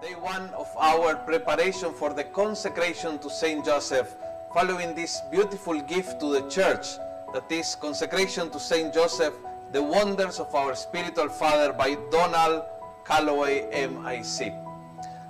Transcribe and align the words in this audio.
Day 0.00 0.14
one 0.14 0.48
of 0.54 0.74
our 0.78 1.14
preparation 1.14 1.92
for 1.92 2.14
the 2.14 2.24
consecration 2.24 3.18
to 3.18 3.28
Saint 3.28 3.66
Joseph, 3.66 4.16
following 4.54 4.94
this 4.94 5.20
beautiful 5.30 5.78
gift 5.78 6.18
to 6.20 6.32
the 6.32 6.48
church, 6.48 6.96
that 7.34 7.44
is 7.52 7.74
consecration 7.74 8.48
to 8.48 8.58
Saint 8.58 8.94
Joseph, 8.94 9.34
the 9.72 9.82
wonders 9.82 10.40
of 10.40 10.54
our 10.54 10.74
spiritual 10.74 11.28
father 11.28 11.74
by 11.74 11.98
Donald 12.10 12.64
Calloway 13.04 13.68
MIC. 13.72 14.54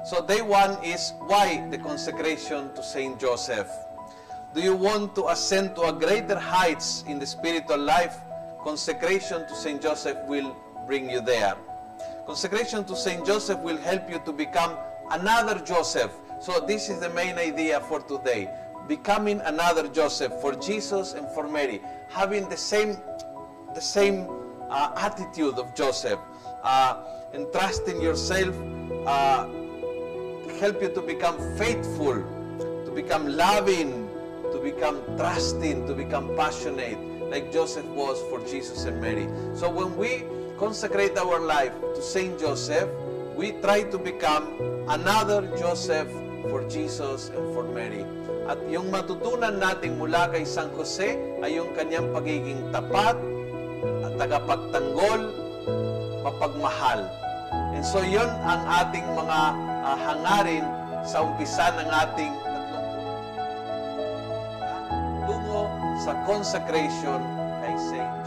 So 0.05 0.25
day 0.25 0.41
one 0.41 0.78
is 0.84 1.14
why 1.27 1.66
the 1.69 1.78
consecration 1.78 2.73
to 2.75 2.83
Saint 2.84 3.19
Joseph. 3.19 3.69
Do 4.55 4.61
you 4.61 4.77
want 4.77 5.16
to 5.16 5.30
ascend 5.30 5.75
to 5.77 5.83
a 5.83 5.92
greater 5.92 6.39
heights 6.39 7.02
in 7.09 7.19
the 7.19 7.27
spiritual 7.27 7.78
life? 7.78 8.19
Consecration 8.62 9.48
to 9.48 9.55
Saint 9.56 9.83
Joseph 9.83 10.19
will 10.28 10.56
bring 10.87 11.11
you 11.11 11.20
there. 11.20 11.56
Consecration 12.27 12.84
to 12.84 12.96
Saint 12.96 13.27
Joseph 13.27 13.59
will 13.60 13.77
help 13.78 14.10
you 14.10 14.20
to 14.24 14.32
become 14.32 14.77
another 15.10 15.58
Joseph. 15.60 16.12
So 16.41 16.60
this 16.60 16.88
is 16.88 17.00
the 17.00 17.10
main 17.10 17.36
idea 17.36 17.80
for 17.80 18.00
today. 18.00 18.50
Becoming 18.88 19.41
another 19.41 19.88
Joseph 19.88 20.32
for 20.41 20.55
Jesus 20.55 21.12
and 21.14 21.28
for 21.28 21.46
Mary, 21.48 21.80
having 22.08 22.48
the 22.48 22.56
same 22.56 22.96
the 23.74 23.80
same 23.80 24.27
uh, 24.68 24.92
attitude 24.96 25.58
of 25.58 25.74
Joseph, 25.74 26.18
uh, 26.62 27.02
entrusting 27.32 28.00
yourself, 28.00 28.55
uh, 29.06 29.46
help 30.58 30.82
you 30.82 30.88
to 30.88 31.02
become 31.02 31.38
faithful, 31.56 32.22
to 32.84 32.92
become 32.94 33.28
loving, 33.28 34.08
to 34.53 34.58
become 34.58 35.00
trusting, 35.16 35.86
to 35.86 35.94
become 35.94 36.34
passionate, 36.36 36.98
like 37.30 37.53
Joseph 37.53 37.86
was 37.86 38.20
for 38.28 38.41
Jesus 38.47 38.84
and 38.84 39.00
Mary. 39.00 39.28
So 39.55 39.70
when 39.70 39.97
we 39.97 40.25
consecrate 40.61 41.16
our 41.16 41.41
life 41.41 41.72
to 41.97 42.05
Saint 42.05 42.36
Joseph, 42.36 42.84
we 43.33 43.56
try 43.64 43.80
to 43.80 43.97
become 43.97 44.44
another 44.92 45.48
Joseph 45.56 46.12
for 46.53 46.69
Jesus 46.69 47.33
and 47.33 47.56
for 47.56 47.64
Mary. 47.64 48.05
At 48.44 48.61
yung 48.69 48.92
matutunan 48.92 49.56
natin 49.56 49.97
mula 49.97 50.28
kay 50.28 50.44
San 50.44 50.69
Jose 50.77 51.16
ay 51.41 51.56
yung 51.56 51.72
kanyang 51.72 52.12
pagiging 52.12 52.61
tapat, 52.77 53.16
at 54.05 54.12
tagapagtanggol, 54.20 55.33
mapagmahal. 56.28 57.08
And 57.72 57.81
so 57.81 58.05
yun 58.05 58.28
ang 58.44 58.61
ating 58.84 59.08
mga 59.16 59.41
uh, 59.81 59.97
hangarin 59.97 60.69
sa 61.08 61.25
umpisa 61.25 61.72
ng 61.72 61.88
ating 61.88 62.33
tatlong 62.44 62.88
tungo 65.25 65.64
sa 66.05 66.12
consecration 66.28 67.20
kay 67.64 67.75
Saint 67.81 68.19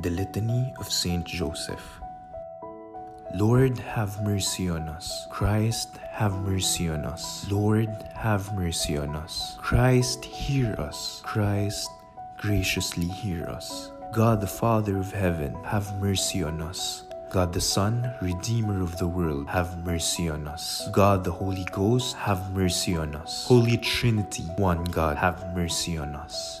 The 0.00 0.10
Litany 0.10 0.74
of 0.78 0.92
Saint 0.92 1.24
Joseph. 1.24 2.00
Lord, 3.34 3.78
have 3.78 4.22
mercy 4.22 4.68
on 4.68 4.88
us. 4.90 5.26
Christ, 5.30 5.96
have 6.10 6.34
mercy 6.42 6.90
on 6.90 7.06
us. 7.06 7.50
Lord, 7.50 7.88
have 8.14 8.52
mercy 8.54 8.98
on 8.98 9.16
us. 9.16 9.56
Christ, 9.58 10.22
hear 10.24 10.74
us. 10.78 11.22
Christ, 11.24 11.88
graciously 12.36 13.06
hear 13.06 13.44
us. 13.46 13.90
God 14.12 14.42
the 14.42 14.46
Father 14.46 14.98
of 14.98 15.12
heaven, 15.12 15.56
have 15.64 15.98
mercy 15.98 16.42
on 16.42 16.60
us. 16.60 17.04
God 17.30 17.52
the 17.54 17.60
Son, 17.60 18.14
Redeemer 18.20 18.82
of 18.82 18.98
the 18.98 19.08
world, 19.08 19.48
have 19.48 19.84
mercy 19.84 20.28
on 20.28 20.46
us. 20.46 20.88
God 20.92 21.24
the 21.24 21.32
Holy 21.32 21.64
Ghost, 21.72 22.16
have 22.16 22.52
mercy 22.52 22.96
on 22.96 23.16
us. 23.16 23.46
Holy 23.46 23.78
Trinity, 23.78 24.44
one 24.56 24.84
God, 24.84 25.16
have 25.16 25.54
mercy 25.54 25.98
on 25.98 26.14
us. 26.14 26.60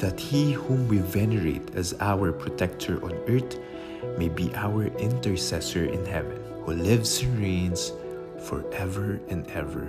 that 0.00 0.18
he 0.18 0.52
whom 0.52 0.88
we 0.88 0.98
venerate 0.98 1.74
as 1.76 1.94
our 2.00 2.32
protector 2.32 3.02
on 3.04 3.12
earth 3.28 3.58
may 4.18 4.28
be 4.28 4.52
our 4.54 4.86
intercessor 4.96 5.84
in 5.84 6.04
heaven, 6.06 6.42
who 6.64 6.72
lives 6.72 7.22
and 7.22 7.26
reigns 7.38 7.92
forever 8.48 9.20
and 9.28 9.46
ever. 9.50 9.86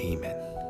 Amen. 0.00 0.63